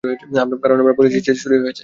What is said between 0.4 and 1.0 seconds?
কারণ আমরা